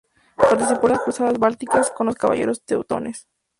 Participó 0.35 0.87
en 0.87 0.93
las 0.93 1.01
cruzadas 1.03 1.37
bálticas 1.37 1.91
con 1.91 2.07
los 2.07 2.15
caballeros 2.15 2.63
teutones. 2.65 3.27